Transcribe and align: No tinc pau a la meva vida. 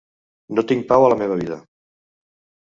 No 0.59 0.63
tinc 0.71 0.87
pau 0.93 1.05
a 1.09 1.11
la 1.13 1.19
meva 1.19 1.37
vida. 1.43 1.59